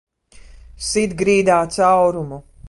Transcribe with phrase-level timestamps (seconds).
[0.87, 2.43] Sit grīdā caurumu!